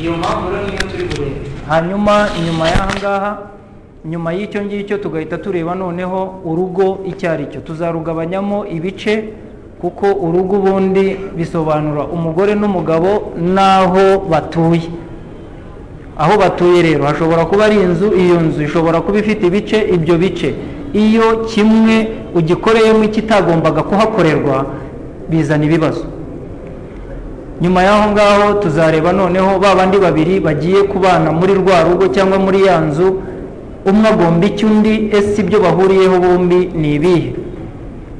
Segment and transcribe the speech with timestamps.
[0.00, 1.36] iyo mpamvu rero niyo turi burebe
[1.68, 3.30] hanyuma inyuma y'aha ngaha
[4.04, 7.60] nyuma y'icyo ngicyo tugahita tureba noneho urugo icyo ari cyo.
[7.60, 9.24] Tuzarugabanyamo ibice
[9.80, 14.88] kuko urugo ubundi bisobanura umugore n'umugabo n'aho batuye.
[16.18, 20.54] Aho batuye rero hashobora kuba ari inzu iyo nzu ishobora kuba ifite ibice ibyo bice.
[20.94, 24.66] Iyo kimwe ugikoreyemo ikitagombaga kuhakorerwa
[25.28, 26.04] bizana ibibazo.
[27.60, 32.64] Nyuma y'aho ngaho tuzareba noneho ba bandi babiri bagiye kubana muri rwa rugo cyangwa muri
[32.66, 33.18] ya nzu
[33.86, 37.34] umwe agomba iki undi ese ibyo bahuriyeho bombi ni ibihe?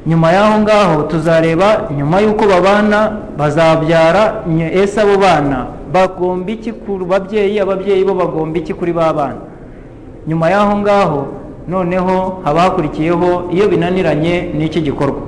[0.06, 4.42] Nyuma y'aho ngaho tuzareba nyuma y'uko babana bazabyara
[4.74, 9.38] ese abo bana bagomba iki ku babyeyi ababyeyi bo bagomba iki kuri ba bana?
[10.26, 11.20] Nyuma y'aho ngaho
[11.68, 15.20] noneho haba hakurikiyeho iyo binaniranye n'iki gikorwa?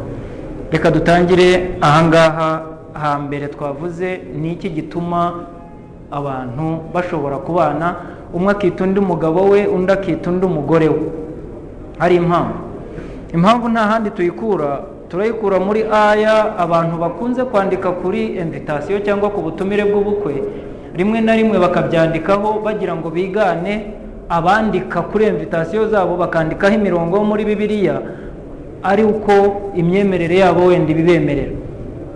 [0.73, 5.35] Reka dutangire ahangaha hambere twavuze ni iki gituma
[6.11, 7.95] abantu bashobora kubana?
[8.35, 11.01] Umwe akita undi umugabo we undi akita undi umugore we.
[11.99, 12.55] Hari impamvu.
[13.35, 14.81] Impamvu nta handi tuyikura.
[15.09, 20.43] Turayikura muri aya abantu bakunze kwandika kuri invitasiyo cyangwa ku butumire bw'ubukwe.
[20.95, 23.95] Rimwe na rimwe bakabyandikaho bagira ngo bigane
[24.29, 27.99] abandika kuri invitasiyo zabo bakandikaho imirongo muri bibiliya
[28.83, 29.33] ari uko
[29.75, 31.53] imyemerere yabo wenda ibibemerera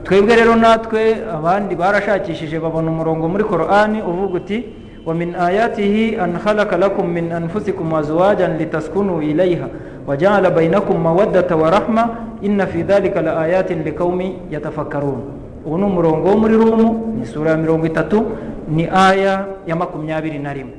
[0.04, 4.58] twebwe rero natwe abandi barashakishije babona umurongo muri korani uvuga uti
[5.06, 9.68] wa min ayatihi an khalaqa lakum min anfusikum azwajan litaskunu ilayha
[10.06, 12.04] wa ja'ala bainakum mawaddata wa rahma
[12.42, 15.20] inna fi dhalika la ayatin liqaumin yatafakkarun.
[15.64, 18.24] Ubu ni umurongo wo muri rumu ni sura ya mirongo itatu
[18.68, 20.76] ni aya ya makumyabiri na rimwe.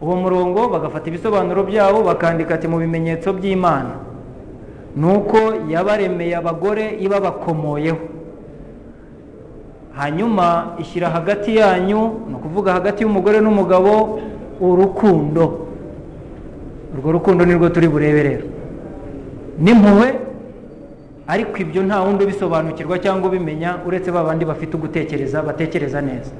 [0.00, 4.00] Uwo murongo bagafata ibisobanuro byabo bakandika ati mu bimenyetso by'imana.
[4.96, 8.19] Ni uko yabaremeye abagore ibabakomoyeho.
[9.92, 14.20] Hanyuma ishyira hagati yanyu ni ukuvuga hagati y'umugore n'umugabo
[14.60, 15.66] urukundo.
[16.94, 18.46] Urwo rukundo nirwo turi burebe rero.
[19.58, 20.14] N'impuhwe
[21.26, 26.30] ariko ibyo nta wundi ubisobanukirwa cyangwa ubimenya uretse ba bandi bafite ugutekereza batekereza neza.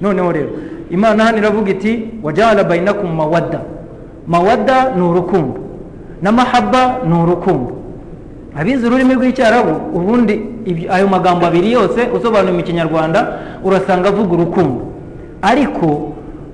[0.00, 0.50] Noneho rero
[0.90, 3.60] imana hano iravuga iti wajyana bayinakum mawadda
[4.26, 5.60] mawadda ni urukundo.
[6.22, 7.77] Na mahaba ni urukundo.
[8.56, 10.40] Abizi ururimi rw'icyarabu ubundi
[10.90, 14.80] ayo magambo abiri yose usobanuye mu kinyarwanda urasanga avuga urukundo.
[15.42, 15.86] Ariko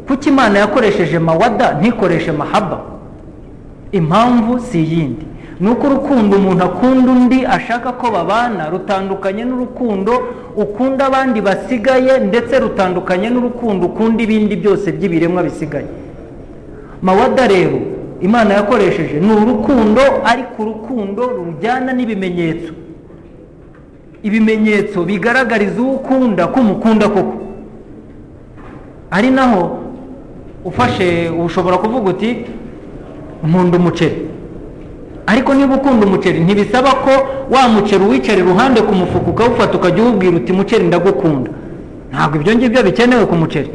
[0.07, 2.79] kuko imana yakoresheje mawadda ntikoreshe mahaba?
[3.93, 5.27] Impamvu si iyindi.
[5.61, 10.13] Ni uko urukundo umuntu akunda undi ashaka ko babana rutandukanye n'urukundo
[10.57, 15.87] ukunda abandi basigaye ndetse rutandukanye n'urukundo ukunda ibindi byose by'ibiremwa bisigaye.
[17.03, 17.79] Mawadda rero
[18.27, 22.73] imana yakoresheje ni urukundo ariko urukundo rujyana n'ibimenyetso.
[24.23, 27.37] Ibimenyetso bigaragariza uwo ukunda ko umukunda koko.
[29.11, 29.79] Ari naho
[30.65, 32.31] ufashe ushobora kuvuga uti
[33.47, 34.17] nkunda umuceri.
[35.27, 37.11] Ariko niba ukunda umuceri ntibisaba ko
[37.51, 41.51] wa muceri uwicara iruhande ku mufuka ukawufata ukajya uwubwira uti muceri ndagukunda.
[42.13, 43.71] Ntabwo ibyo ngibyo bikenewe ku muceri.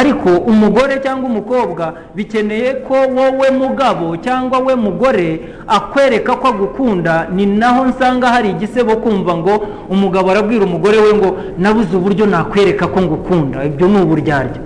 [0.00, 1.84] Ariko umugore cyangwa umukobwa
[2.16, 5.28] bikeneye ko wowe mugabo cyangwa we mugore
[5.66, 9.54] akwereka ko agukunda ni naho nsanga hari igisebo kumva ngo
[9.90, 13.64] umugabo arabwira umugore we ngo nabuze uburyo nakwereka ko ngukunda.
[13.64, 14.60] Ibyo ni uburyarya.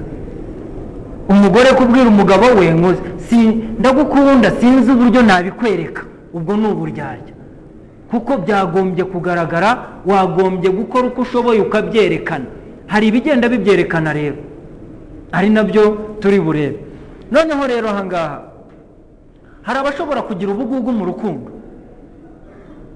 [1.28, 2.90] Umugore kubwira umugabo we ngo
[3.78, 6.02] ndagukunda sinzi uburyo nabikwereka.
[6.34, 7.34] Ubwo ni uburyarya.
[8.10, 9.70] Kuko byagombye kugaragara
[10.06, 12.44] wagombye gukora uko ushoboye ukabyerekana.
[12.86, 14.36] Hari ibigenda bibyerekana rero.
[15.32, 16.78] Ari na byo turi burebe
[17.30, 18.42] noneho rero ahangaha
[19.62, 21.50] hari abashobora kugira ubugugu mu rukundo.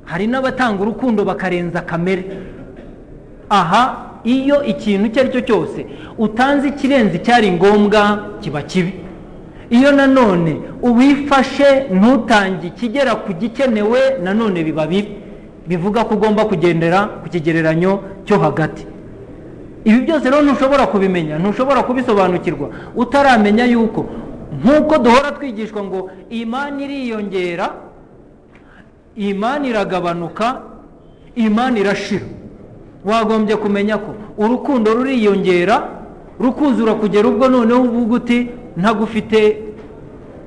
[0.05, 2.25] Hari n'abatanga urukundo bakarenza kamere.
[3.51, 3.83] Aha
[4.25, 5.87] iyo ikintu icyo ari cyo cyose
[6.19, 8.93] utanze ikirenze icyari ngombwa kiba kibi.
[9.71, 15.15] Iyo nanone uwifashe ntutange ikigera ku gikenewe nanone biba bibi.
[15.67, 18.87] Bivuga ko ugomba kugendera ku kigereranyo cyo hagati.
[19.85, 22.69] Ibi byose rero ntushobora kubimenya ntushobora kubisobanukirwa.
[22.97, 24.07] Utaramenya yuko
[24.63, 27.67] nk'uko duhora twigishwa ngo imani iriyongera
[29.17, 30.61] imani iragabanuka
[31.35, 32.25] imani irashira.
[33.05, 35.89] Wagombye kumenya ko urukundo ruriyongera
[36.41, 39.59] rukuzura kugera ubwo noneho uvuga uti ntagufite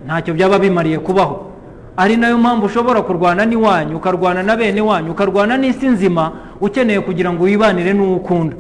[0.06, 1.50] ntacyo byaba bimariye kubaho.
[1.98, 6.32] Ari na yo mpamvu ushobora kurwana n'iwanyu ukarwana na bene wanyu ukarwana n'isi nzima
[6.62, 8.56] ukeneye kugira ngo wibanire n'uwo ukunda.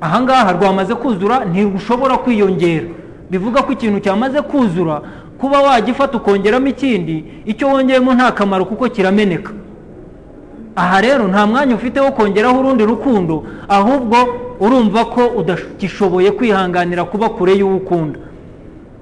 [0.00, 2.86] Ahangaha rwamaze kuzura ntirushobora kwiyongera.
[3.30, 5.00] Bivuga ko ikintu cyamaze kuzura
[5.38, 9.52] kuba wagifata ukongeramo ikindi icyo wongeyemo nta kamaro kuko kirameneka.
[10.76, 14.16] Aha rero nta mwanya ufite wo kongeraho urundi rukundo ahubwo
[14.60, 18.18] urumva ko udagishoboye kwihanganira kuba kure y'uwo ukunda.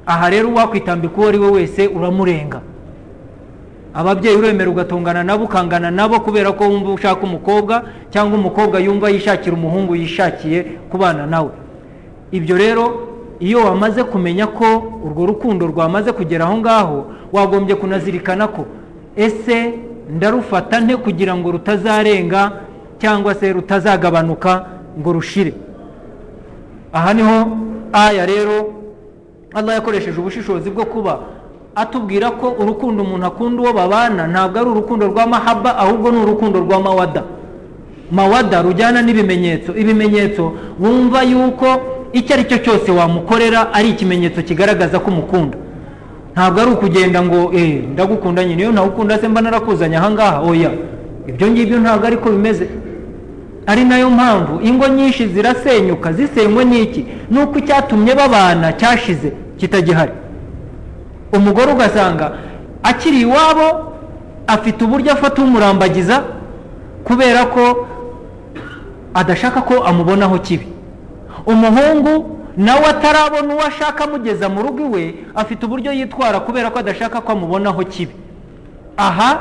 [0.06, 2.60] Aha rero uwakwitambika uwo ari we wese uramurenga.
[3.94, 9.56] Ababyeyi uremera ugatungana nabo ukangana nabo kubera ko wumva ushaka umukobwa cyangwa umukobwa yumva yishakira
[9.56, 11.50] umuhungu yishakiye kubana nawe.
[12.30, 12.84] Ibyo rero
[13.40, 18.66] iyo wamaze kumenya ko urwo rukundo rwamaze kugera aho ngaho wagombye kunazirikana ko
[19.16, 19.74] ese
[20.10, 22.52] ndarufata nte kugira ngo rutazarenga
[22.98, 24.66] cyangwa se rutazagabanuka
[25.00, 25.54] ngo rushire?
[26.92, 27.36] Aha ni ho
[27.92, 28.72] aya rero
[29.54, 31.18] Allah yakoresheje ubushishozi bwo kuba
[31.82, 36.60] atubwira ko urukundo umuntu akunda uwo babana ntabwo ari urukundo rwa mahaba ahubwo ni urukundo
[36.60, 36.78] rwa
[38.10, 39.70] mawada rujyana n'ibimenyetso.
[39.76, 41.66] Ibimenyetso wumva yuko
[42.12, 45.56] icyo ari cyo cyose wamukorera ari ikimenyetso kigaragaza ko umukunda.
[46.34, 50.70] Ntabwo ari ukugenda ngo eee ndagukunda nyine iyo ntawukunda se mba narakuzanye ahangaha oya
[51.28, 52.66] ibyo ngibyo ntabwo ariko bimeze.
[53.66, 57.04] Ari na yo mpamvu ingo nyinshi zirasenyuka zisenywe n'iki?
[57.30, 60.12] Ni uko icyatumye babana cyashize kitagihari.
[61.32, 62.32] Umugore ugasanga
[62.82, 63.92] akiri iwabo
[64.46, 66.22] afite uburyo afata umurambagiza
[67.04, 67.86] kubera ko
[69.14, 70.66] adashaka ko amubonaho kibi.
[71.46, 77.20] Umuhungu nawe atarabona uwo ashaka amugeza mu rugo iwe afite uburyo yitwara kubera ko adashaka
[77.20, 78.12] ko amubonaho kibi.
[78.96, 79.40] Aha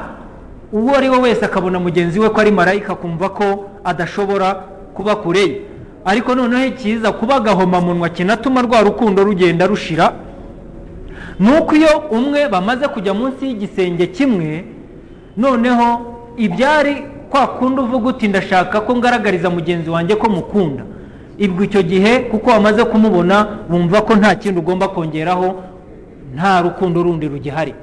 [0.74, 4.63] uwo ari we wese akabona mugenzi we ko ari marayika akumva ko adashobora
[4.94, 5.62] kuba kure
[6.06, 10.13] ariko noneho ikiza kuba agahomamunwa kinatuma rwa rukundo rugenda rushira
[11.39, 14.66] ni uko iyo umwe bamaze kujya munsi y'igisenge kimwe
[15.38, 20.84] noneho ibyari kwa kundi uvuga uti ndashaka ko ngaragariza mugenzi wanjye ko mukunda.
[21.38, 25.56] Ibwo icyo gihe kuko wamaze kumubona wumva ko nta kindi ugomba kongeraho
[26.36, 27.74] nta rukundo rundi rugihari.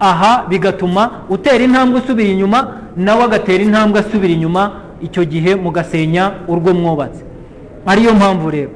[0.00, 4.70] Aha bigatuma utera intambwe usubira inyuma nawe agatera intambwe asubira inyuma
[5.02, 7.24] icyo gihe mugasenya urwo mwubatse.
[7.86, 8.70] Ariyo mpamvu rero.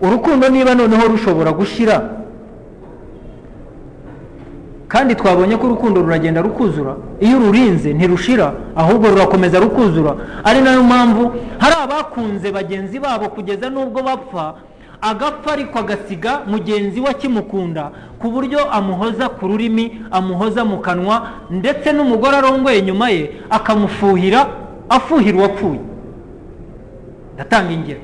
[0.00, 2.10] Urukundo niba noneho rushobora gushyira
[4.88, 6.96] kandi twabonye ko urukundo ruragenda rukuzura.
[7.20, 10.16] Iyo ururinze ntirushira ahubwo rurakomeza rukuzura.
[10.44, 14.54] Ari na yo mpamvu hari abakunze bagenzi babo kugeza n'ubwo bapfa
[15.00, 21.92] agapfa ariko agasiga mugenzi we akimukunda ku buryo amuhoza ku rurimi amuhoza mu kanwa ndetse
[21.92, 24.46] n'umugore arongoye inyuma ye akamufuhira
[24.88, 25.80] afuhira uwapfuye
[27.34, 28.00] ndatanga ingero.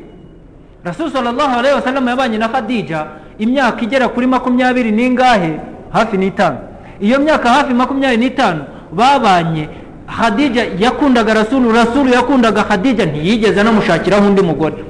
[0.84, 3.06] Alayhi wasallam yabanye na khadija
[3.38, 5.58] imyaka igera kuri makumyabiri n'ingahe?
[5.90, 6.58] Hafi n'itanu.
[7.00, 9.69] Iyo myaka hafi makumyabiri n'itanu babanye.
[10.19, 14.85] Khadija yakundaga rasulu rasulu yakundaga khadija ntiyigeze anamushakiraho undi mugore.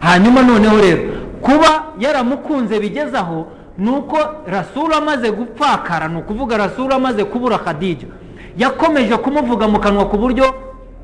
[0.00, 1.02] Hanyuma noneho rero
[1.42, 3.46] kuba yaramukunze bigeze aho
[3.78, 8.06] ni uko rasulu amaze gupfakara ni ukuvuga rasulu amaze kubura khadija.
[8.58, 10.54] Yakomeje kumuvuga mu kanwa ku buryo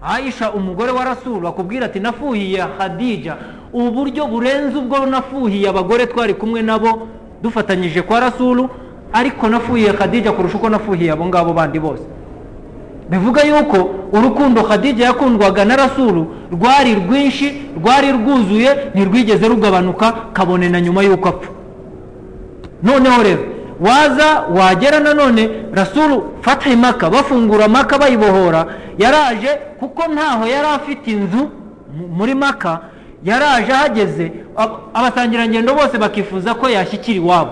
[0.02, 3.36] aisha umugore wa rasulu akubwira ati nafuhiye khadija.
[3.72, 7.08] Ubu buryo burenze ubwo nafuhiye abagore twari kumwe nabo
[7.42, 8.68] dufatanyije kwa rasulu
[9.12, 12.02] ariko nafuhiye khadija kurusha uko nafuhiye abo ngabo bandi bose.
[13.10, 20.80] Bivuga yuko urukundo khadija yakundwaga na rasulu rwari rwinshi rwari rwuzuye ntirwigeze rugabanuka kabone na
[20.80, 21.50] nyuma y'uko apfa.
[22.82, 23.42] Noneho rero
[23.80, 28.66] waza wagera nanone rasulu fatahi maka bafungura maka bayibohora
[28.98, 29.48] yaraje
[29.80, 31.48] kuko ntaho yari afite inzu
[32.16, 32.80] muri maka
[33.24, 34.32] yaraje ahageze
[34.94, 37.50] abasangirangendo bose bakifuza ko yashyikira iwabo.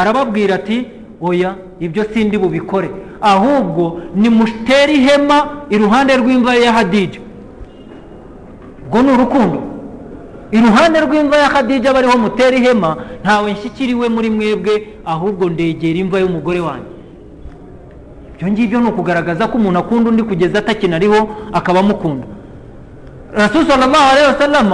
[0.00, 0.86] Arababwira ati
[1.20, 2.90] oya ibyo sindi bubikore.
[3.20, 5.38] Ahubwo nimutere ihema
[5.70, 7.20] iruhande rw'imva ya hadija.
[8.86, 9.58] Ubwo ni urukundo.
[10.50, 14.74] Iruhande rw'imva ya hadija bariho mutera ihema ntawe nshyikiriwe muri mwebwe
[15.04, 16.92] ahubwo ndegera imva y'umugore wanjye.
[18.34, 22.26] Ibyo ngibyo ni ukugaragaza ko umuntu akunda undi kugeza atakinariho akaba amukunda.
[23.34, 24.66] Rasul sallallahu alayhi wasallam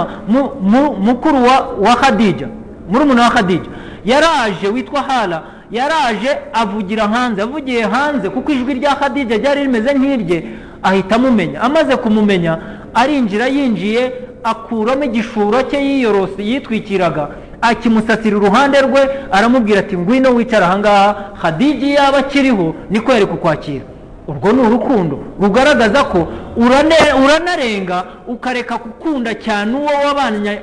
[1.05, 1.37] mukuru
[1.81, 2.47] wa hadija
[2.89, 3.69] murumuna wa hadija
[4.05, 10.43] yaraje witwa hala yaraje avugira hanze avugiye hanze kuko ijwi rya hadija ryari rimeze nk'irye
[10.83, 11.61] ahita amumenya.
[11.61, 12.57] Amaze kumumenya
[12.93, 14.11] arinjira yinjiye
[14.43, 17.27] akuramo igishuro cye yiyorose yitwikiraga.
[17.61, 23.85] Akimusasira uruhande rwe aramubwira ati ngwino wicara ahangaha hadija yaba akiriho niko yari kukwakira.
[24.27, 25.19] Urwo ni urukundo.
[25.41, 26.27] Rugaragaza ko
[26.57, 29.77] uranarenga ukareka gukunda cyane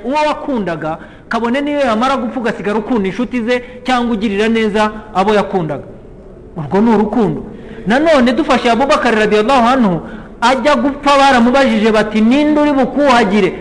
[0.04, 5.84] uwo wakundaga kabone niyo yamara gupfa ugasigara ukunda inshuti ze cyangwa ugirira neza abo yakundaga.
[6.56, 7.44] Urwo ni urukundo.
[7.86, 10.00] Nanone dufashe abubakari radiyallahu anhu
[10.40, 13.54] ajya gupfa baramubajije bati ninde uri bukuhagire?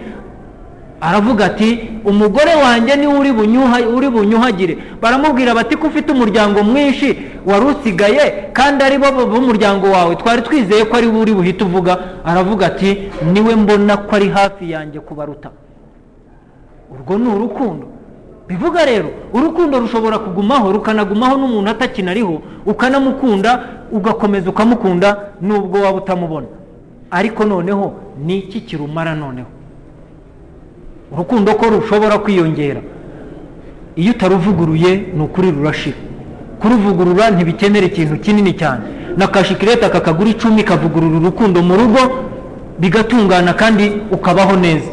[1.01, 4.77] Aravuga ati umugore wanjye ni we uri bunyuha- uri bunyuhagire.
[5.01, 10.85] Baramubwira bati ko ufite umuryango mwinshi wari usigaye kandi ari bo b'umuryango wawe twari twizeye
[10.85, 11.97] ko ari we uri buhite uvuga.
[12.25, 15.49] Aravuga ati ni we mbona ko ari hafi yanjye kubaruta.
[16.93, 17.87] Urwo ni urukundo.
[18.47, 26.47] Bivuga rero urukundo rushobora kugumaho rukanagumaho n'umuntu atakinariho ukanamukunda ugakomeza ukamukunda nubwo waba utamubona.
[27.11, 27.93] Ariko noneho
[28.25, 29.47] ni iki kirumara noneho?
[31.11, 32.81] Urukundo ko rushobora kwiyongera.
[33.95, 35.97] Iyo utaruvuguruye ni ukuri rurashira.
[36.59, 38.81] Kuruvugurura ntibikenera ikintu kinini cyane.
[39.17, 41.99] Na kashikirete kakagura icumi kavugurura urukundo mu rugo
[42.79, 44.91] bigatungana kandi ukabaho neza.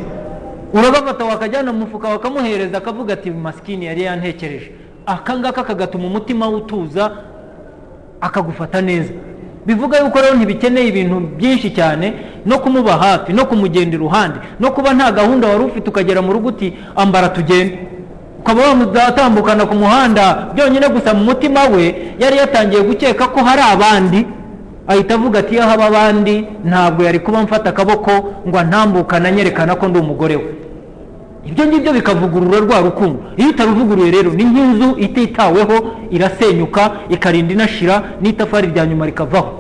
[0.73, 4.73] Uragafata wakajyana mu mufuka wakamuhereza akavuga ati masikini yari yantekereje.
[5.07, 7.13] Aka ngaka kagatuma umutima utuza
[8.21, 9.13] akagufata neza.
[9.69, 12.07] Bivuga yuko rero ntibikeneye ibintu byinshi cyane
[12.49, 16.49] no kumuba hafi no kumugenda iruhande no kuba nta gahunda wari ufite ukagera mu rugo
[16.49, 17.79] uti ambara tugende.
[18.41, 24.27] Ukaba wamutambukana ku muhanda byonyine gusa mu mutima we yari yatangiye gukeka ko hari abandi.
[24.87, 28.11] Ahita avuga ati iyo haba abandi ntabwo yari kuba mfata akaboko
[28.49, 30.45] ngo antambukane anyerekana ko ndi umugore we.
[31.45, 33.19] Ibyo ngibyo bikavugurura rwa rukundo.
[33.37, 35.77] Iyo utaruvuguruye rero ni nk'inzu ititaweho
[36.11, 39.51] irasenyuka ikarinda inashira n'itafari rya nyuma rikavaho.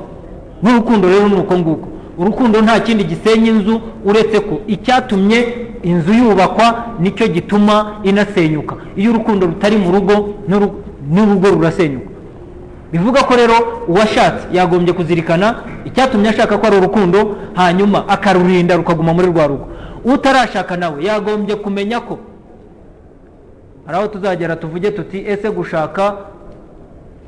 [0.62, 1.88] N'urukundo rero ni uko nguko.
[2.18, 5.38] Urukundo nta kindi gisenya inzu uretse ko icyatumye
[5.82, 8.74] inzu yubakwa ni cyo gituma inasenyuka.
[8.96, 10.74] Iyo urukundo rutari mu rugo n'uru-
[11.10, 12.10] n'urugo rurasenyuka.
[12.92, 13.54] Bivuga ko rero
[13.88, 19.66] uwashatse yagombye kuzirikana icyatumye ashaka ko ari urukundo hanyuma akarurinda rukaguma muri rwa rugo.
[20.04, 22.18] Utarashaka nawe yagombye kumenya ko
[23.86, 26.16] hari aho tuzagera tuvuge tuti ese gushaka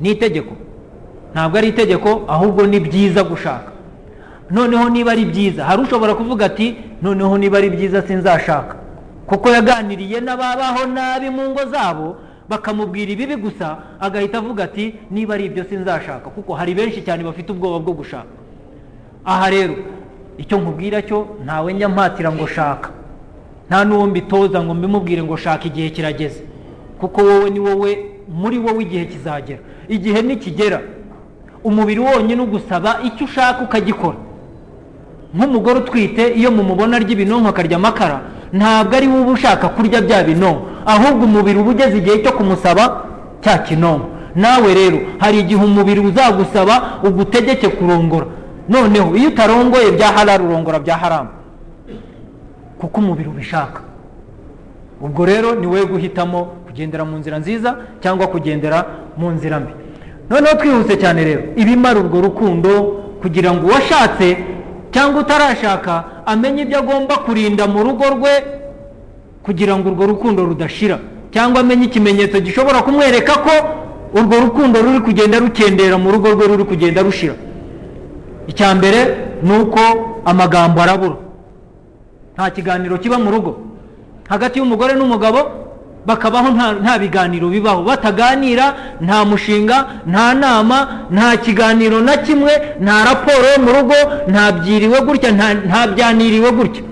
[0.01, 0.53] ni itegeko
[1.35, 3.71] ntabwo ari itegeko ahubwo ni byiza gushaka.
[4.51, 8.75] Noneho niba ari byiza hari ushobora kuvuga ati noneho niba ari byiza sinzashaka.
[9.27, 12.17] Kuko yaganiriye n'ababaho nabi mu ngo zabo
[12.49, 16.31] bakamubwira ibibi gusa agahita avuga ati niba ari ibyo sinzashaka.
[16.35, 18.33] Kuko hari benshi cyane bafite ubwoba bwo gushaka.
[19.25, 19.75] Aha rero
[20.39, 22.91] icyo nkubwira cyo ntawe njya mpatira ngo shaka.
[23.71, 26.43] Nta n'uwo mbitoza ngo mbimubwire ngo shaka igihe kirageze.
[26.99, 27.91] Kuko wowe ni wowe
[28.29, 29.61] muri wowe igihe kizagera.
[29.89, 30.81] Igihe nikigera
[31.65, 34.17] umubiri wonyine ugusaba icyo ushaka ukagikora.
[35.35, 38.21] Nk'umugore utwite iyo mumubona arya ibinonko akarya amakara
[38.53, 40.63] ntabwo ari wowe ushaka kurya bya binonko.
[40.87, 42.85] Ahubwo umubiri uba ugeze igihe cyo kumusaba
[43.45, 44.07] cya kinonko.
[44.35, 46.75] Nawe rero hari igihe umubiri uzagusaba
[47.07, 48.27] ugutegeke kurongora.
[48.69, 51.29] Noneho iyo utarongoye bya harari urongora bya haramu
[52.79, 53.81] kuko umubiri ubishaka.
[55.01, 58.87] Ubwo rero ni wowe guhitamo kugendera mu nzira nziza cyangwa kugendera
[59.17, 59.73] mu nzira mbi.
[60.31, 61.43] Noneho twihuse cyane rero.
[61.57, 62.71] Ibimara urwo rukundo
[63.23, 64.37] kugira ngo uwashatse
[64.93, 68.33] cyangwa utarashaka amenye ibyo agomba kurinda mu rugo rwe
[69.43, 70.99] kugira ngo urwo rukundo rudashira.
[71.35, 73.55] Cyangwa amenye ikimenyetso gishobora kumwereka ko
[74.15, 77.35] urwo rukundo ruri kugenda rukendera mu rugo rwe ruri kugenda rushira.
[78.47, 79.01] Icya mbere
[79.43, 79.81] ni uko
[80.25, 81.17] amagambo arabura.
[82.35, 83.53] Nta kiganiro kiba mu rugo.
[84.29, 85.39] Hagati y'umugore n'umugabo
[86.07, 86.49] bakabaho
[86.83, 87.83] nta biganiro bibaho.
[87.83, 93.95] Bataganira nta mushinga nta nama nta kiganiro na kimwe nta raporo yo mu rugo
[94.29, 96.83] nta byiriwe gutya nta nta byaniriwe gutya.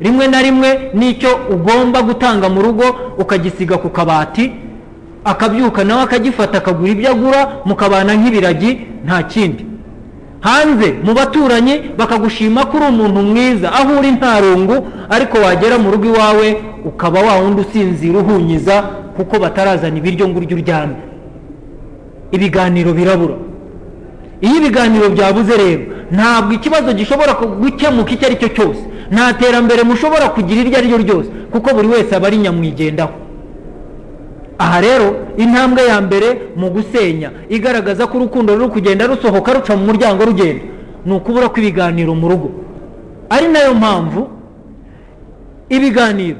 [0.00, 2.84] Rimwe na rimwe n'icyo ugomba gutanga mu rugo
[3.18, 4.52] ukagisiga ku kabati
[5.24, 8.70] akabyuka nawe akagifata akagura ibyo agura mukabana nk'ibiragi
[9.06, 9.64] nta kindi.
[10.40, 14.76] Hanze mu baturanyi bakagushima ko uri umuntu mwiza aho uri nta rungu
[15.10, 16.48] ariko wagera mu rugo iwawe
[16.84, 18.74] ukaba wa wundi usinzira uhunyiza
[19.16, 20.96] kuko batarazana ibiryo ngo urye uryame
[22.32, 23.34] ibiganiro birabura.
[24.40, 25.82] Iyo ibiganiro byabuze rero
[26.14, 28.82] ntabwo ikibazo gishobora gukemuka icyo ari cyo cyose.
[29.10, 33.12] Nta terambere mushobora kugira iryo ari ryo ryose kuko buri wese aba ari nyamwigendaho.
[34.58, 37.30] Aha rero intambwe ya mbere mu gusenya.
[37.48, 40.64] Igaragaza ko urukundo ruri kugenda rusohoka ruca mu muryango rugenda.
[41.06, 42.48] Ni ukubura kw'ibiganiro mu rugo.
[43.30, 44.28] Ari na yo mpamvu
[45.68, 46.38] ibiganiro.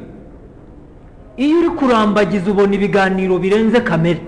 [1.36, 4.20] Iyo uri kurambagiza ubona ibiganiro birenze kamere.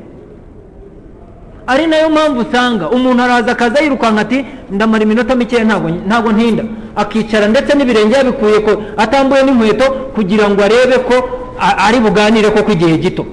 [1.66, 5.64] Ari na yo mpamvu usanga umuntu araza akaza yirukanka ati ndamara iminota mikeya
[6.06, 6.64] ntabwo ntinda.
[6.96, 11.16] Akicara ndetse n'ibirenge yabikuye ko atambuye n'inkweto kugira ngo arebe ko
[11.58, 13.26] ari buganire koko igihe gito.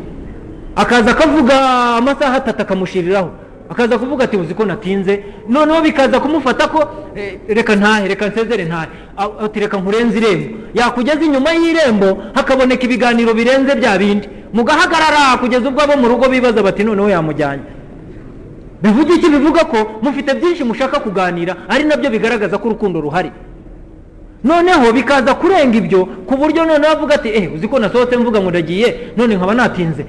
[0.77, 1.55] Akaza akavuga
[1.97, 3.29] amasaha atatu akamushiriraho.
[3.69, 5.23] Akaza kuvuga ati uzi ko natinze?
[5.49, 6.79] Noneho bikaza kumufata ko
[7.47, 8.87] reka ntahe reka nsezere ntahe.
[9.45, 10.57] Ati reka nkurenze irembo.
[10.73, 14.27] Yakugeza inyuma y'irembo hakaboneka ibiganiro birenze bya bindi.
[14.53, 17.63] Mugahagarara kugeza ubwo abo mu rugo bibaza bati noneho yamujyanye.
[18.81, 19.29] Bivuga iki?
[19.29, 23.31] Bivuga ko mufite byinshi mushaka kuganira ari na byo bigaragaza ko urukundo ruhari.
[24.43, 28.49] Noneho bikaza kurenga ibyo ku buryo noneho avuga ati eh uzi ko nasohotse mvuga ngo
[28.49, 30.05] ndagiye none nkaba natinze.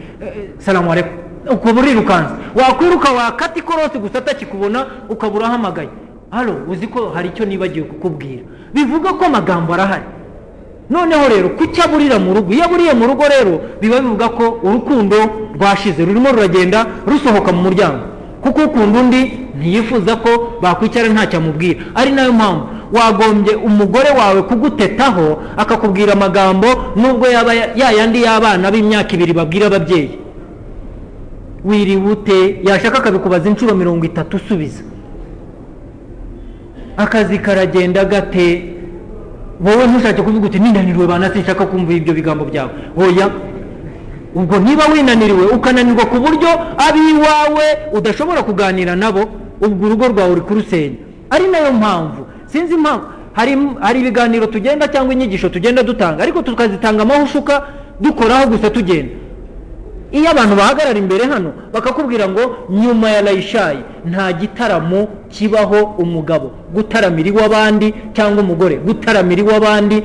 [0.58, 1.12] Salamu alaikum
[1.50, 5.88] ukaba urirukanse wakwiruka wakata ikorosi gusa atakikubona ukaba urahamagaye
[6.30, 8.42] halo uzi ko hari icyo nibagiwe kukubwira?
[8.74, 10.04] Bivuga ko amagambo arahari.
[10.90, 15.16] Noneho rero kuki aburira mu rugo iyo aburiye mu rugo rero biba bivuga ko urukundo
[15.56, 17.98] rwashize rurimo ruragenda rusohoka mu muryango.
[18.42, 19.20] Kuko ukunda undi
[19.58, 26.66] ntiyifuza ko bakwicara ntacyo amubwira ari na yo mpamvu wagombye umugore wawe kugutetaho akakubwira amagambo
[26.96, 30.18] nubwo yaba yayandi y'abana b'imyaka ibiri babwira ababyeyi.
[31.64, 32.60] Wiriwe ute?
[32.64, 34.82] Yashaka akabikubaza inshuro mirongo itatu usubiza.
[36.96, 38.74] Akazi karagenda gate.
[39.60, 42.70] Wowe ntushake kuvuga uti ninaniriwe bana sinshaka kumva ibyo bigambo byawe.
[42.96, 43.30] Oya.
[44.34, 49.20] Ubwo niba winaniriwe ukananirwa ku buryo ab'iwawe udashobora kuganira nabo
[49.60, 50.96] ubwo urugo rwawe uri kurusenya
[51.30, 53.06] ari na yo mpamvu sinzi impamvu.
[53.80, 57.62] Hari ibiganiro tugenda cyangwa inyigisho tugenda dutanga ariko tukazitanga amahushuka
[58.00, 59.12] dukoraho gusa tugenda.
[60.12, 62.40] Iyo abantu bahagarara imbere hano bakakubwira ngo
[62.70, 63.78] nyuma ya layishayi
[64.10, 66.50] nta gitaramo kibaho umugabo.
[66.74, 68.76] Gutaramira iw'abandi cyangwa umugore.
[68.76, 69.96] Gutaramira iw'abandi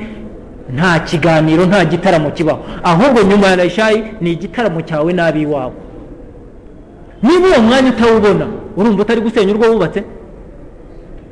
[0.76, 2.60] nta kiganiro nta gitaramo kibaho.
[2.82, 5.72] Ahubwo nyuma ya layishayi ni igitaramo cyawe n'ab'iwawe
[7.22, 8.46] niba uwo mwanya utawubona
[8.76, 10.04] urumva utari gusenya urwo wubatse?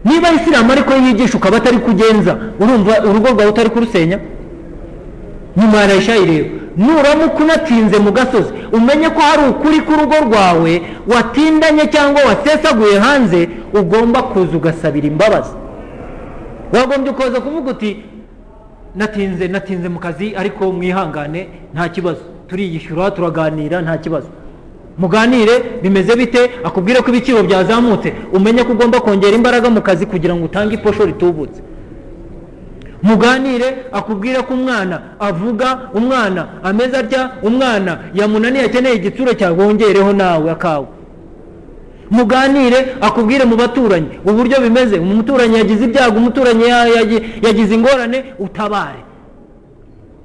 [0.04, 4.18] Niba isilamu ariko yigisha ukaba atari kugenza urumva urugo rwawe utari kurusenya?
[5.56, 8.52] Nyuma ya layishayi rero nuramuka unatinze mu gasozi.
[8.72, 10.82] Umenye ko hari ukuri k'urugo rwawe
[11.14, 15.50] watindanye cyangwa wasesaguye hanze ugomba kuza ugasabira imbabazi.
[16.72, 17.96] Wagombye kuza kuvuga uti
[18.96, 22.20] natinze natinze mu kazi ariko mwihangane nta kibazo.
[22.48, 24.28] Turiyishyura turaganira nta kibazo.
[24.98, 26.50] Muganire bimeze bite?
[26.64, 28.12] Akubwire ko ibiciro byazamutse.
[28.32, 31.60] Umenye ko ugomba kongera imbaraga mu kazi kugira ngo utange iposho ritubutse.
[33.02, 40.50] Muganire akubwire ko umwana avuga umwana ameze atya umwana yamunaniye akeneye igitsure cyawe wongereho nawe
[40.50, 40.86] akawe.
[42.10, 44.98] Muganire akubwire mu baturanyi uburyo bimeze.
[44.98, 46.64] Umuturanyi yagize ibyago umuturanyi
[47.42, 49.00] yagize ingorane utabare.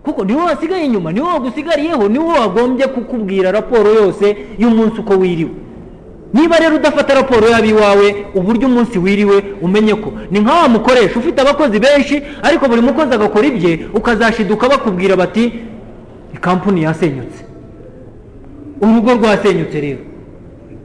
[0.08, 5.00] Kuko ni we wasigaye inyuma ni we wagusigariyeho ni we wagombye kukubwira raporo yose y'umunsi
[5.00, 5.52] uko wiriwe.
[6.34, 10.12] Niba rero udafata raporo y'ab'iwawe uburyo umunsi wiriwe umenye ko.
[10.32, 15.54] Ni nka wa mukoresha ufite abakozi benshi ariko buri mukozi agakora ibye ukazashiduka bakubwira bati
[16.42, 17.42] kampani yasenyutse.
[18.82, 20.00] Urugo rwasenyutse rero.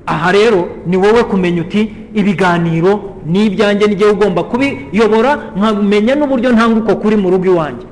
[0.07, 6.97] Aha rero ni wowe kumenya uti ibiganiro ni ibyanjye n'igihe ugomba kubiyobora nkamenya n'uburyo ntanguko
[6.97, 7.87] kuri mu rugo iwanjye.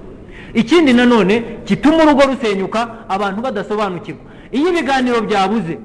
[0.55, 4.21] Ikindi nanone gituma urugo rusenyuka abantu badasobanukirwa.
[4.53, 5.79] Iyo ibiganiro byabuze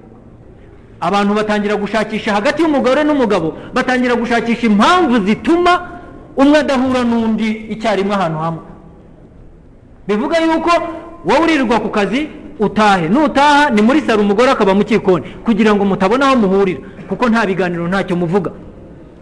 [0.99, 5.89] abantu batangira gushakisha hagati y'umugore n'umugabo batangira gushakisha impamvu zituma
[6.37, 8.63] umwe adahura n'undi icyarimwe ahantu hamwe.
[10.07, 10.71] Bivuga yuko
[11.25, 13.09] wowe uririrwa ku kazi utahe.
[13.09, 17.45] Nutaha ni muri saro umugore akaba mu kikoni kugira ngo mutabona aho muhurira kuko nta
[17.45, 18.51] biganiro ntacyo muvuga.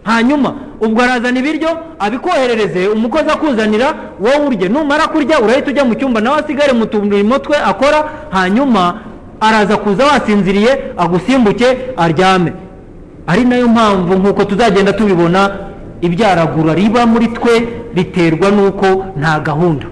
[0.04, 4.68] Hanyuma ubwo arazana ibiryo abikoherereze umukozi akuzanira wowe urye.
[4.68, 9.00] Numara kurya urahita ujya mu cyumba nawe asigare mu turimo twe akora hanyuma
[9.40, 12.52] araza kuza wasinziriye agusimbuke aryame.
[13.26, 15.50] Ari na yo mpamvu nk'uko tuzagenda tubibona
[16.00, 18.86] ibyaragura riba muri twe riterwa n'uko
[19.16, 19.86] nta gahunda.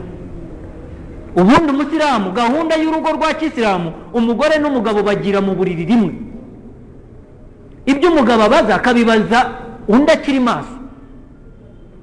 [1.36, 6.12] Ubundi umusilamu gahunda y'urugo rwa kisilamu umugore n'umugabo bagira mu buriri rimwe.
[7.86, 9.50] Ibyo umugabo abaza akabibaza
[9.88, 10.76] undi akiri maso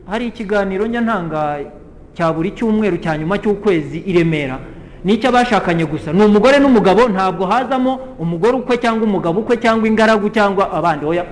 [0.09, 1.67] hari ikiganiro ntangaye
[2.15, 4.59] cya buri cyumweru cya nyuma cy'ukwezi i remera.
[5.05, 6.11] Nicyo abashakanye gusa.
[6.13, 11.05] Ni umugore n'umugabo ntabwo hazamo umugore ukwe cyangwa umugabo ukwe cyangwa ingaragu cyangwa abandi.
[11.05, 11.23] Oya.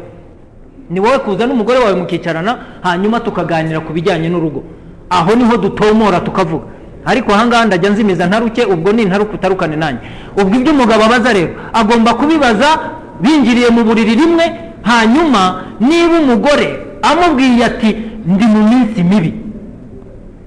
[0.90, 4.64] Ni wowe kuza n'umugore wawe mukicarana hanyuma tukaganira ku bijyanye n'urugo.
[5.10, 6.66] Aho ni ho dutomora tukavuga.
[7.06, 10.02] Ariko ahangaha ndajya nzimiza ntaruke ubwo ni ntaruke utarukane nanjye.
[10.42, 12.80] Ubwo ibyo umugabo abaza rero agomba kubibaza
[13.22, 14.46] binjiriye mu buriri rimwe
[14.90, 15.42] hanyuma
[15.80, 16.68] niba umugore
[17.02, 17.90] amubwiye ati
[18.26, 19.34] ndi mu minsi mibi.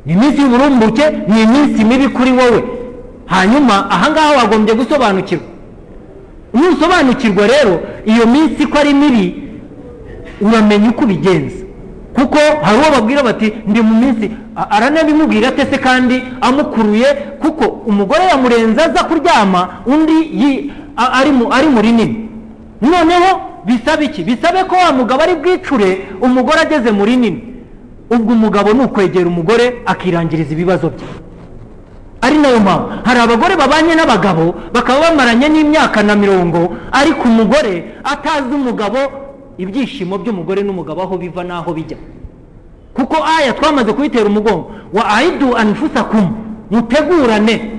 [0.06, 2.60] Ni iminsi y'uburumbuke ni iminsi mibi kuri wowe.
[3.26, 5.46] Hanyuma ahangaha wagombye gusobanukirwa.
[6.54, 9.42] Nusobanukirwa rero iyo minsi ko ari mibi
[10.40, 11.56] uramenya uko ubigenza.
[12.14, 14.30] Kuko hari uwo babwira bati ndi mu minsi
[14.70, 17.06] aranabimubwira atese kandi amukuruye?
[17.42, 20.72] Kuko umugore yamurenze aza kuryama undi
[21.50, 22.28] ari mu rinini.
[22.82, 23.30] Noneho
[23.66, 24.24] bisaba iki?
[24.24, 27.44] Bisabe ko wa mugabo ari bwicure umugore ageze mu rinini.
[28.10, 31.06] Ubwo umugabo ni ukwegera umugore akirangiriza ibibazo bye.
[32.20, 32.86] Ari na yo mpamvu.
[33.04, 38.98] Hari abagore babanye n'abagabo bakaba bamaranye n'imyaka na mirongo ariko umugore atazi umugabo
[39.58, 41.96] ibyishimo by'umugore n'umugabo aho biva n'aho bijya.
[42.94, 44.70] Kuko aya twamaze kuyitera umugongo.
[44.92, 46.34] Wa aidu anfusakum
[46.70, 47.78] mutegurane.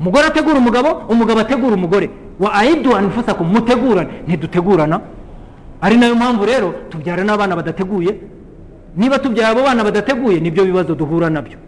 [0.00, 2.10] Umugore ategura umugabo umugabo ategura umugore.
[2.40, 5.00] Wa aidu anfusakum mutegurane ntidutegurana
[5.80, 8.14] ari na yo mpamvu rero tubyara n'abana badateguye.
[8.96, 11.58] Niba tubyara abo bana badateguye ni byo bibazo duhura na byo.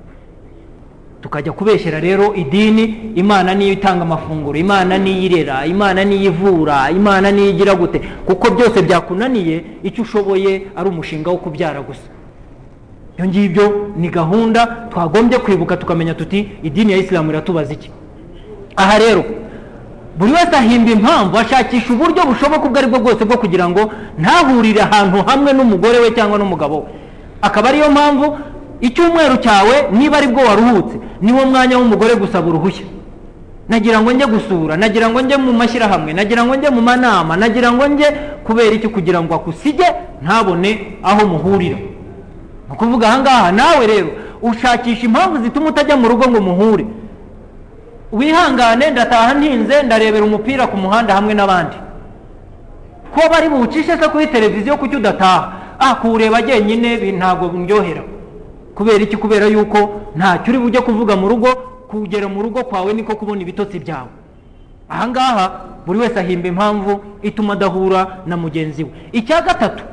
[1.21, 7.31] Tukajya kubeshyera rero idini imana niyo itanga amafunguro imana niyo irera imana niyo ivura imana
[7.33, 8.01] niyo igira gute.
[8.27, 12.09] Kuko byose byakunaniye icyo ushoboye ari umushinga wo kubyara gusa.
[13.19, 17.91] Ibyo ngibyo ni gahunda twagombye kwibuka tukamenya tuti idini ya isilamu iratubaza iki?
[18.77, 19.25] Aha rero
[20.19, 24.81] buri wese ahimba impamvu ashakisha uburyo bushoboka ubwo ari bwo bwose bwo kugira ngo ntahurire
[24.83, 26.85] ahantu hamwe n'umugore we cyangwa n'umugabo we.
[27.43, 28.39] Akaba ariyo mpamvu
[28.81, 32.87] icyumweru cyawe niba ari bwo waruhutse niwo mwanya w'umugore gusaba uruhushya.
[33.69, 37.73] Nagira ngo njye gusura nagira ngo njye mu mashyirahamwe nagira ngo njye mu manama nagira
[37.73, 38.09] ngo njye
[38.45, 39.85] kubera iki kugira ngo akusige
[40.23, 41.77] ntabone aho muhurira.
[41.77, 44.09] Ni ukuvuga ahangaha nawe rero
[44.43, 46.87] ushakisha impamvu zituma utajya mu rugo ngo muhure.
[48.13, 51.77] Wihangane ndataha ntinze ndarebera umupira ku muhanda hamwe n'abandi.
[53.15, 55.53] Ko bari buwucishe se kuri televiziyo kuki udataha?
[55.79, 58.03] Ah kuwureba jyenyine ntabwo ndyohera.
[58.75, 59.17] Kubera iki?
[59.17, 59.79] Kubera yuko
[60.17, 61.49] ntacyo uri bujye kuvuga mu rugo
[61.89, 64.09] kugera mu rugo kwawe niko kubona ibitotsi byawe.
[64.89, 65.51] Ahangaha
[65.87, 68.91] buri wese ahimba impamvu ituma adahura na mugenzi we.
[69.13, 69.85] Icya gatatu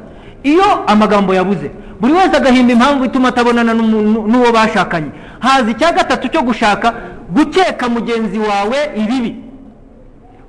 [0.43, 5.11] iyo amagambo yabuze buri wese agahimba impamvu ituma atabonana n'uwo bashakanye.
[5.39, 6.93] Haza icya gatatu cyo gushaka
[7.33, 9.35] gukeka mugenzi wawe ibibi.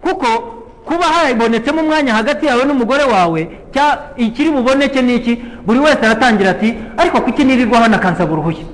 [0.01, 0.27] Kuko
[0.85, 3.49] kuba habonetsemo umwanya hagati yawe n'umugore wawe
[4.17, 8.65] ikiri buboneke ni iki buri wese aratangira ati ariko kuki nirirwa hano akansaba uruhushya?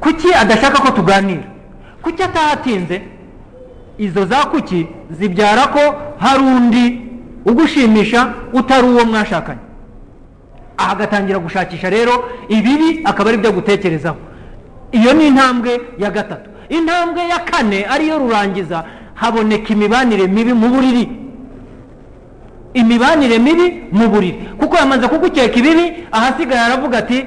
[0.00, 1.42] Kuki adashaka ko tuganira?
[2.02, 3.02] Kuki atahatinze?
[3.98, 5.80] Izo za kuki zibyara ko
[6.18, 7.00] hari undi
[7.46, 9.60] ugushimisha utari uwo mwashakanye?
[10.78, 14.16] Aha agatangira gushakisha rero ibibi akaba ari byo gutekerezaho.
[14.92, 16.50] Iyo ni intambwe ya gatatu.
[16.70, 21.04] Intambwe ya kane ariyo rurangiza haboneka imibanire mibi mu buriri.
[22.74, 24.48] Imibanire mibi mu buriri.
[24.58, 27.26] Kuko yamaze kugukeka ibibi ahasigaye aravuga ati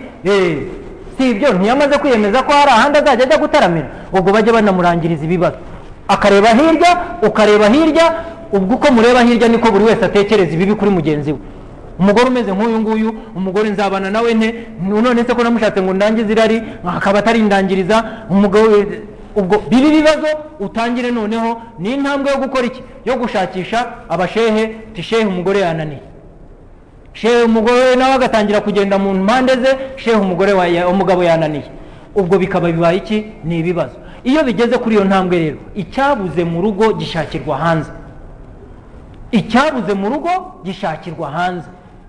[1.18, 3.88] si ibyo ntiyamaze kwiyemeza ko hari ahandi azajya ajya gutaramira.
[4.14, 5.58] Ubwo bajya banamurangiriza ibibazo.
[6.08, 8.06] Akareba hirya ukareba hirya
[8.54, 11.40] ubwo uko mureba hirya niko buri wese atekereza ibibi kuri mugenzi we.
[12.00, 14.50] Umugore umeze nk'uyu nguyu umugore nzabana nawe nte
[14.82, 18.66] none se ko namushatse ngo ndangize irari akaba atarindangiriza umugabo
[19.36, 20.28] ubwo bibi bibazo
[20.60, 22.82] utangire noneho ni intambwe yo gukora iki?
[23.06, 26.02] Yo gushakisha abashehe tishehe umugore yananiye.
[27.14, 30.54] Shehe umugore nawe agatangira kugenda mu mpande ze shehe umugore
[30.86, 31.64] umugabo yananiye.
[32.16, 33.26] Ubwo bikaba bibaye iki?
[33.44, 33.96] Ni ibibazo.
[34.24, 37.92] Iyo bigeze kuri iyo ntambwe rero icyabuze mu rugo gishakirwa hanze.
[39.32, 40.30] Icyabuze mu rugo
[40.66, 41.68] gishakirwa hanze.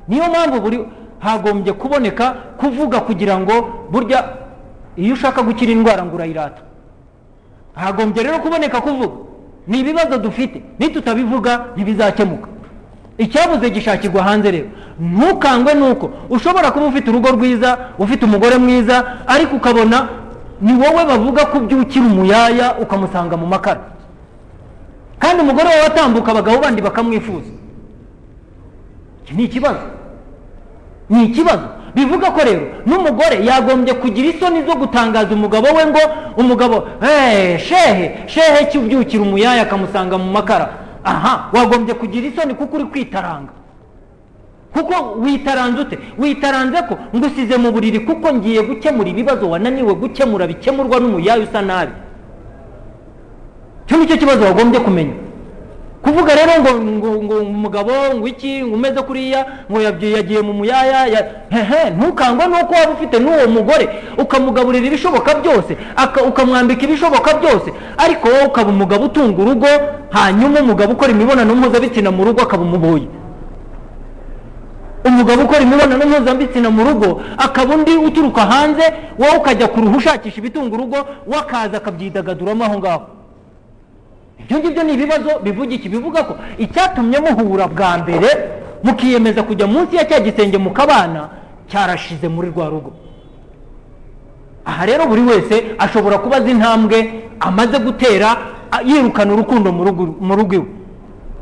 [0.08, 0.78] Niyo mpamvu buri
[1.18, 3.52] hagombye kuboneka kuvuga kugira ngo
[3.90, 4.24] burya
[4.96, 6.62] iyo ushaka gukira indwara ngo urayirata
[7.74, 9.14] hagombye rero kuboneka kuvuga.
[9.66, 10.62] Ni ibibazo dufite.
[10.78, 12.48] Nitutabivuga ntibizakemuka.
[13.18, 14.68] Icyabuze gishakirwa hanze rero.
[15.00, 16.10] Ntukangwe nuko.
[16.30, 20.08] Ushobora kuba ufite urugo rwiza ufite umugore mwiza ariko ukabona
[20.60, 23.80] ni wowe bavuga ko ubyukira umuyaya ukamusanga mu makara.
[25.18, 27.50] Kandi umugore wawe atambuka abagabo bandi bakamwifuza.
[29.24, 29.80] Iki ni ikibazo.
[31.10, 31.66] Ni ikibazo.
[31.94, 36.00] Bivuga ko rero n'umugore yagombye kugira isoni zo gutangaza umugabo we ngo
[36.36, 36.88] umugabo
[37.58, 40.68] shehe shehe cyubyukira umuyaya akamusanga mu makara.
[41.04, 43.52] Aha wagombye kugira isoni kuko uri kwitaranga.
[44.74, 45.98] Kuko witaranze ute?
[46.18, 46.98] Witaranze ko?
[47.16, 51.92] Ngusize mu buriri kuko ngiye gukemura ibibazo wananiwe gukemura bikemurwa n'umuyaya usa nabi.
[53.86, 55.14] Icyo ni cyo kibazo wagombye kumenya.
[56.04, 56.70] Kuvuga rero ngo
[57.24, 59.40] ngo umugabo ngo iki ngo umeze kuriya
[59.70, 61.00] ngo yagiye mu muyaya
[61.50, 63.88] hehe ntukangwe nuko waba ufite n'uwo mugore.
[64.18, 65.72] Ukamugaburira ibishoboka byose
[66.28, 67.72] ukamwambika ibishoboka byose.
[67.96, 69.66] Ariko wowe ukaba umugabo utunga urugo
[70.10, 73.08] hanyuma umugabo ukora imibonano mpuzabitsina mu rugo akaba umuboyi.
[75.04, 78.84] Umugabo ukora imibonano mpuzabitsina mu rugo akaba undi uturuka hanze
[79.18, 83.02] wowe ukajya kuruha ushakisha ibitunga urugo wakaza akabyidagaduramo aho ngaho.
[84.44, 85.30] Ibyo ngibyo ni ibibazo
[85.70, 85.88] iki?
[85.88, 88.28] Bivuga ko icyatumye muhura bwa mbere
[88.84, 91.28] mukiyemeza kujya munsi ya cya gisenge mukabana
[91.68, 92.92] cyarashize muri rwa rugo.
[94.64, 98.36] Aha rero buri wese ashobora kuba azi intambwe amaze gutera
[98.84, 100.66] yirukana urukundo mu rugo iwe.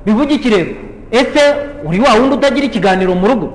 [0.06, 0.70] Bivuga iki rero?
[1.10, 1.42] Ese
[1.84, 3.48] uri wa wundi utagira ikiganiro mu rugo?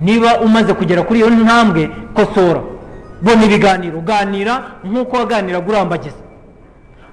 [0.00, 2.60] Niba umaze kugera kuri iyo ntambwe kosora.
[3.22, 4.00] Bona ibiganiro.
[4.00, 6.16] Ganira nk'uko waganiraga urambagiza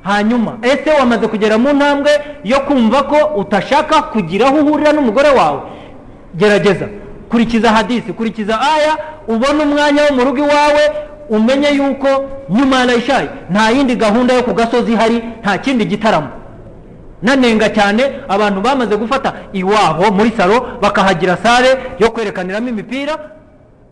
[0.05, 2.11] hanyuma ese wamaze kugera mu ntambwe
[2.43, 5.59] yo kumva ko utashaka kugira aho uhurira n'umugore wawe?
[6.35, 6.87] Gerageza
[7.29, 8.93] kurikiza hadisi kurikiza aya
[9.27, 10.83] ubone umwanya wo mu rugo iwawe
[11.29, 12.07] umenye yuko
[12.49, 16.27] nyuma ya rayishayi nta yindi gahunda yo ku gasozi ihari nta kindi gitaramo.
[17.21, 23.17] Nanenga cyane abantu bamaze gufata iwabo muri salo bakahagira sale yo kwerekaniramo imipira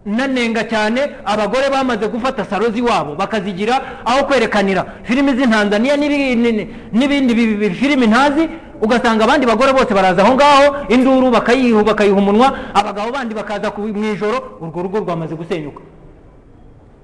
[0.05, 4.85] nanenga cyane abagore bamaze gufata salo z'iwabo bakazigira aho kwerekanira.
[5.03, 8.49] Filimi z'intanzaniya n'ibi- ni- n'ibindi bi- bi- filimi ntazi
[8.81, 13.87] ugasanga abandi bagore bose baraza aho ngaho induru bakayiha bakayiha umunwa abagabo bandi bakaza mu
[14.13, 15.81] ijoro urwo rugo rwamaze gusenyuka.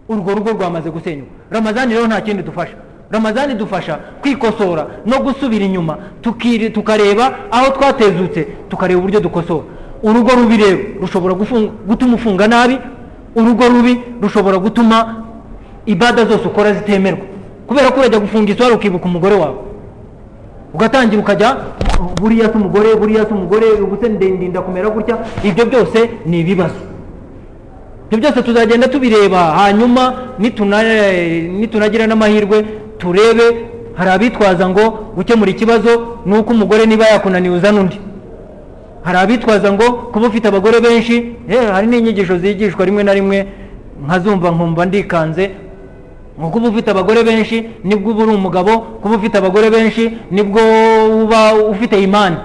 [0.09, 1.31] Urwo rugo rwamaze gusenyuka.
[1.51, 2.75] Ramazani rero nta kindi dufasha.
[3.11, 5.97] Ramazani dufasha kwikosora no gusubira inyuma
[6.69, 9.63] tukareba aho twatezutse tukareba uburyo dukosora.
[10.03, 11.33] Urugo rubi rero rushobora
[11.87, 12.77] gutuma ufunga nabi
[13.35, 15.23] urugo rubi rushobora gutuma
[15.85, 17.25] ibada zose ukora zitemerwa.
[17.67, 19.57] Kubera ko urajya gufunga iswara ukibuka umugore wawe.
[20.73, 21.57] Ugatangira ukajya
[22.21, 25.17] buriya si umugore buriya si umugore ubuse ndendinda kumera gutya.
[25.43, 26.79] Ibyo byose ni ibibazo.
[28.07, 30.83] Ibyo byose tuzagenda tubireba hanyuma nituna-
[31.59, 32.65] nitunagira n'amahirwe
[32.97, 33.65] turebe.
[33.95, 37.99] Hari abitwaza ngo gukemura ikibazo ni uko umugore niba yakunaniye uzana undi.
[39.03, 41.15] Hari abitwaza ngo kuba ufite abagore benshi
[41.49, 43.47] eh, hari n'inyigisho zigishwa rimwe na rimwe
[44.05, 45.51] nkazumva nkumva ndikanze.
[46.39, 50.43] Ngo kuba ufite abagore benshi ni bwo uba uri umugabo kuba ufite abagore benshi ni
[50.43, 50.61] bwo
[51.23, 52.37] uba ufite imani.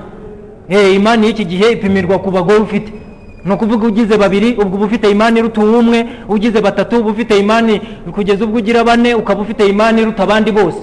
[0.69, 2.93] Eh, imani y'iki gihe ipimirwa ku bagore ufite.
[3.45, 7.81] Ni ukuvuga ugize babiri ubwo uba ufite imani iruta uw'umwe ugize batatu uba ufite imani
[8.15, 10.79] kugeza ubwo ugira bane ukaba ufite imani iruta abandi bose.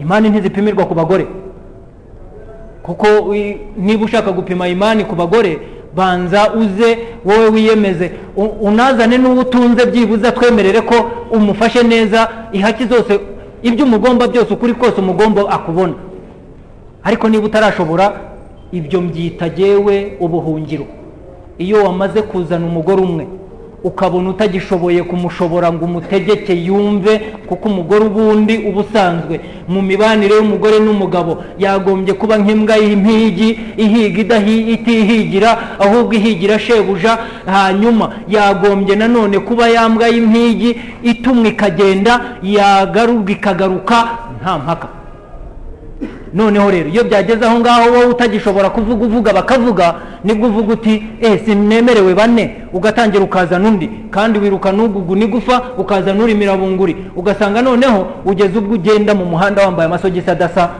[0.00, 1.26] Imani ntizipimirwa ku bagore.
[2.84, 3.06] Kuko
[3.76, 5.58] niba ushaka gupima imani ku bagore
[5.96, 8.10] banza uze wowe wiyemeze.
[8.60, 10.94] Unazane n'uwo utunze byibuze twemerere ko
[11.30, 13.20] umufashe neza ihaki zose
[13.62, 15.94] ibyo umugomba byose ukuri kose umugomba akubona.
[17.04, 18.20] Ariko niba utarashobora
[18.72, 20.86] ibyo mbyita jyewe ubuhungiro.
[21.58, 23.26] Iyo wamaze kuzana umugore umwe
[23.84, 29.40] ukabona utagishoboye kumushobora ngo umutegeke yumve kuko umugore ubundi uba usanzwe.
[29.68, 34.36] Mu mibanire y'umugore n'umugabo yagombye kuba nk'imbwa y'impigi ihiga
[34.74, 37.18] itihigira ahubwo ihigira shebuja.
[37.46, 40.70] Hanyuma yagombye nanone kuba ya mbwa y'impigi
[41.02, 43.96] itumwa ikagenda yagarurwa ikagaruka
[44.42, 45.03] nta mpaka.
[46.34, 49.94] Noneho rero iyo byageze aho ngaho wowe utagishobora kuvuga uvuga bakavuga
[50.24, 52.56] ni bwo uvuga uti eh sinemerewe bane.
[52.72, 53.90] Ugatangira ukazana undi.
[54.10, 56.96] Kandi wiruka n'ugugu n'igufa ukazana uri mirabunguri.
[57.16, 60.70] Ugasanga noneho ugeze ubwo ugenda mu muhanda wambaye amasogisi adasa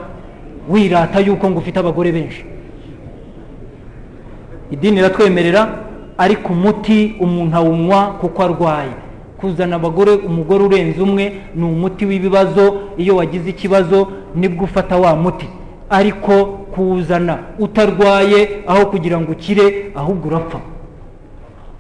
[0.69, 2.45] wirata yuko ngo ufite abagore benshi.
[4.71, 5.69] Idini iratwemerera
[6.19, 8.95] ariko umuti umuntu awunywa kuko arwaye.
[9.45, 12.65] Kuzana abagore umugore urenze umwe ni umuti w'ibibazo.
[12.97, 15.49] Iyo wagize ikibazo ni bwo ufata wa muti.
[15.91, 20.59] Ariko kuwuzana utarwaye aho kugira ngo ukire ahubwo urapfa.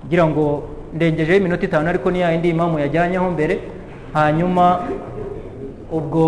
[0.02, 0.62] Kugira ngo
[0.94, 3.58] ndengejeho iminota itanu ariko ni yayindi imamu yajyanyeho mbere.
[4.12, 4.78] Hanyuma
[5.92, 6.24] ubwo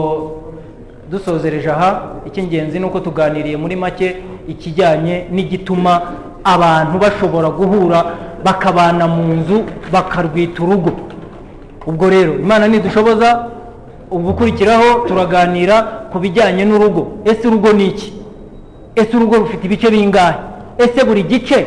[1.11, 4.16] dusozereje aha icy'ingenzi ni uko tuganiriye muri make
[4.49, 5.92] ikijyanye n'igituma
[6.44, 7.99] abantu bashobora guhura
[8.44, 10.90] bakabana mu nzu bakarwita urugo.
[11.87, 13.46] Ubwo rero imana nidushoboza
[14.11, 17.07] ubukurikiraho turaganira ku bijyanye n'urugo.
[17.25, 18.12] Ese urugo ni iki?
[18.94, 20.38] Ese urugo rufite ibice bingahe?
[20.79, 21.66] Ese buri gice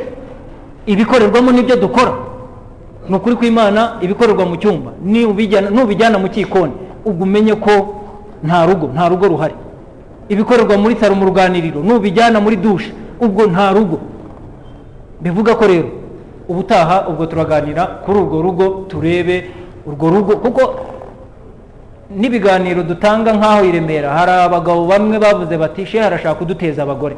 [0.85, 2.13] ibikorerwamo n'ibyo dukora?
[3.09, 4.91] Ni ukuri kw'imana ibikorerwa mu cyumba
[5.71, 6.73] nubijyana mu cyikoni.
[7.05, 7.71] Ubwo umenye ko
[8.43, 9.55] nta rugo nta rugo ruhari.
[10.29, 13.99] Ibikorerwa muri saro mu ruganiriro nubijyana muri dushe ubwo nta rugo.
[15.21, 15.89] Bivuga ko rero
[16.47, 19.49] ubutaha ubwo turaganira kuri urwo rugo turebe
[19.85, 20.61] urwo rugo kuko
[22.15, 27.15] n'ibiganiro dutanga nk'aho i remera hari abagabo bamwe bavuze bati she harashaka kuduteza abagore.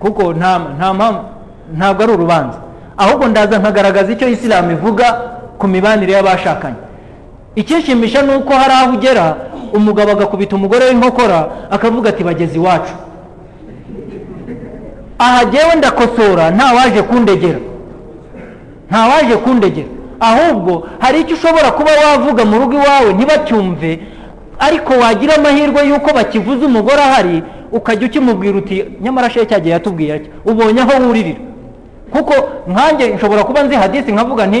[0.00, 1.20] Kuko nta mpamvu
[1.76, 2.58] ntabwo ari urubanza.
[2.96, 5.06] Ahubwo ndaza nkagaragaza icyo isilamu ivuga
[5.58, 6.76] ku mibanire y'abashakanye.
[7.54, 9.36] Icyishimisha ni uko hari aho ugera
[9.72, 12.94] umugabo agakubita umugore w'inkokora akavuga ati bageze iwacu
[15.18, 17.58] aha jyewe ndakosora nta waje kundegera.
[18.90, 19.88] Nta waje kundegera.
[20.20, 23.98] Ahubwo hari icyo ushobora kuba wavuga mu rugo iwawe ntibacyumve.
[24.58, 30.28] Ariko wagira amahirwe y'uko bakivuze umugore ahari ukajya ukimubwira uti nyamara she cyagiye yatubwiye ati
[30.44, 31.40] ubonye aho wuririra.
[32.12, 32.34] Kuko
[32.68, 34.60] nkanjye nshobora kuba nzi hadisi nkavuga nti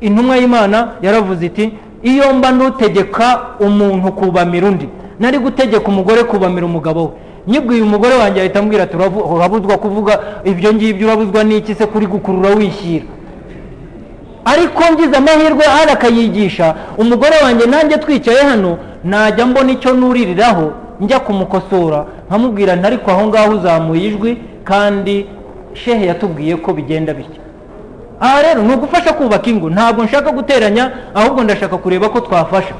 [0.00, 4.88] intumwa y'imana yaravuze iti iyo mba nutegeka umuntu kubamira undi
[5.20, 7.10] nari gutegeka umugore kubamira umugabo we
[7.46, 12.06] nyibwiye umugore wanjye ahita ambwira ati "Uravu- urabuzwa kuvuga ibyo ngibyo urabuzwa n'iki se kuri
[12.06, 13.04] gukurura wishyira?
[14.44, 16.74] Ariko ngize amahirwe ahari akayigisha.
[16.98, 22.04] Umugore wanjye nanjye twicaye hano najya mbona icyo nuririraho njya kumukosora.
[22.28, 24.30] Nkamubwira nti ariko aho ngaho uzamuye ijwi
[24.64, 25.26] kandi
[25.74, 27.42] shehe yatubwiye ko bigenda bityo
[28.20, 29.70] aha rero ni ugufasha kubaka ingo.
[29.70, 32.74] Ntabwo nshaka guteranya ahubwo ndashaka kureba ko twafasha.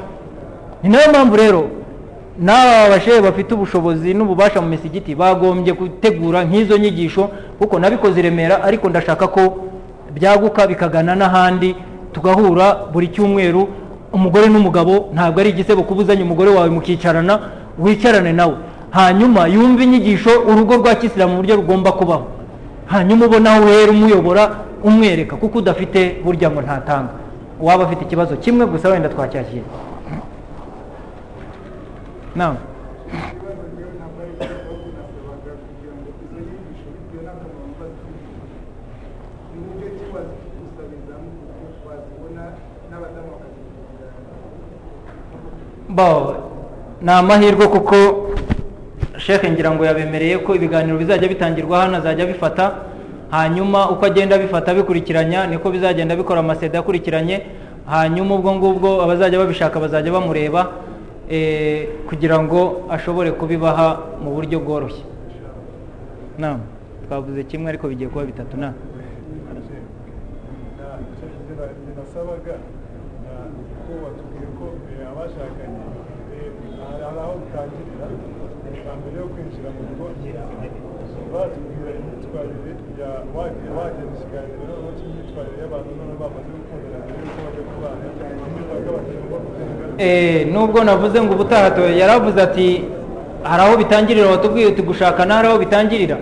[0.83, 1.63] Ni na yo mpamvu rero
[2.39, 8.63] n'aba bashehe bafite ubushobozi n'ububasha mu misigiti bagombye gutegura nk'izo nyigisho kuko nabikoze i remera
[8.65, 9.57] ariko ndashaka ko
[10.15, 11.77] byaguka bikagana n'ahandi
[12.13, 13.69] tugahura buri cyumweru
[14.13, 17.41] umugore n'umugabo ntabwo ari igisebo kubuzanya umugore wawe mukicarana
[17.79, 18.55] wicarane nawe.
[18.91, 22.27] Hanyuma yumve inyigisho urugo rwa kisilamu mu buryo rugomba kubaho.
[22.87, 24.43] Hanyuma ubona aho uhera umuyobora
[24.85, 25.37] umwereka.
[25.37, 27.13] Kuko udafite burya ngo ntatanga.
[27.61, 29.65] Waba afite ikibazo kimwe gusa wenda twacyakira.
[32.37, 32.57] Nawe
[45.97, 46.11] bo
[47.03, 47.97] ni amahirwe kuko
[49.17, 52.65] sheke ngira ngo yabemereye ko ibiganiro bizajya bitangirwa hano azajya bifata
[53.31, 57.43] hanyuma uko agenda bifata bikurikiranya niko bizagenda bikora amaseda akurikiranye.
[57.87, 60.71] Hanyuma ubwo ngubwo abazajya babishaka bazajya bamureba
[62.09, 65.03] kugira ngo ashobore kubibaha mu buryo bworoshye.
[67.09, 68.57] Twavuze kimwe ariko bigiye kuba bitatu.
[68.57, 68.73] Na
[71.99, 72.55] nasabaga
[73.85, 74.65] ko watubwiye ko
[75.11, 75.83] abashakanye
[76.79, 78.07] hari aho bitangirira
[78.99, 80.05] mbere yo kwinjira mu rugo
[81.33, 88.05] batubwira imyitwarire ya wagera ikiganiro noneho cy'imyitwarire y'abantu noneho bamaze gukundana mbere y'uko bajya kubana
[88.49, 89.82] imyitwarire bagomba kugenga
[90.53, 91.69] nubwo navuze ngo ubutaha
[92.01, 92.85] yaravuze ati
[93.43, 96.17] hari aho bitangirira watubwiye uti gushaka ntari aho bitangirira.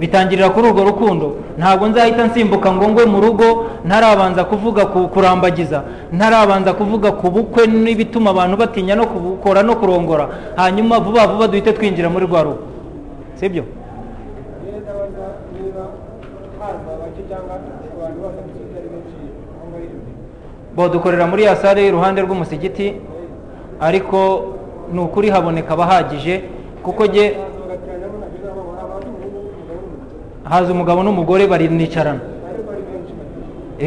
[0.00, 1.36] Bitangirira kuri urwo rukundo.
[1.58, 5.82] Ntabwo nzahita nsimbuka ngo ngwe mu rugo ntarabanza kuvuga ku kurambagiza.
[6.12, 10.28] Ntarabanza kuvuga ku bukwe n'ibituma abantu batinya no kubukora no kurongora.
[10.56, 12.62] Hanyuma vuba vuba duhite twinjira muri rwa rugo.
[13.38, 13.64] Sibyo?
[20.74, 23.13] Bo dukorera muri ya sare iruhande rw'umusigiti.
[23.80, 24.18] Ariko
[24.92, 26.42] ni ukuri haboneka abahagije
[26.82, 27.34] kuko jye
[30.44, 32.20] haza umugabo n'umugore barinicarana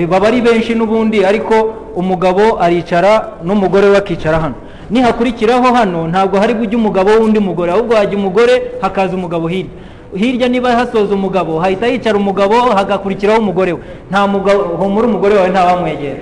[0.10, 1.56] baba ari benshi n'ubundi ariko
[1.96, 4.56] umugabo aricara n'umugore we akicara hano.
[4.90, 9.72] Nihakurikiraho hano ntabwo hari bujye umugabo w'undi mugore ahubwo hajya umugore hakaza umugabo hirya.
[10.16, 13.80] Hirya niba hasoza umugabo hahita hicara umugabo hagakurikiraho umugore we.
[14.12, 16.20] Nta mugabo humura umugore wawe ntawamwegera